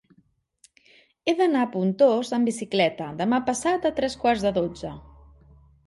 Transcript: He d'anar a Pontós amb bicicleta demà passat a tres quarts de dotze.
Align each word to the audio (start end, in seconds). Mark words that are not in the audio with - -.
He 1.31 1.35
d'anar 1.41 1.61
a 1.67 1.69
Pontós 1.77 2.33
amb 2.39 2.51
bicicleta 2.51 3.13
demà 3.23 3.43
passat 3.53 3.89
a 3.91 3.95
tres 4.01 4.21
quarts 4.25 4.49
de 4.51 4.59
dotze. 4.61 4.99